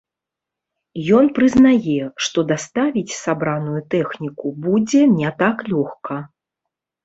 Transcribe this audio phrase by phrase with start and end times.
[1.17, 1.97] Ён прызнае,
[2.29, 6.15] што даставіць сабраную тэхніку будзе не так лёгка.